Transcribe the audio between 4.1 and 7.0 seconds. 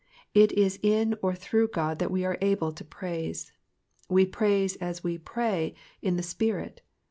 praise as well as pray in the Spirit.